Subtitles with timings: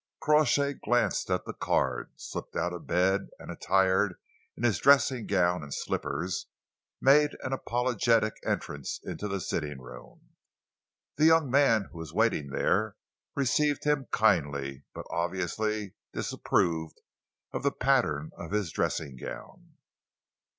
[0.19, 4.15] Crawshay glanced at the card, slipped out of bed, and, attired
[4.57, 6.47] in his dressing gown and slippers,
[6.99, 10.29] made an apologetic entrance into the sitting room.
[11.17, 12.95] The young man who was waiting there
[13.35, 16.99] received him kindly, but obviously disapproved
[17.53, 19.75] of the pattern of his dressing gown.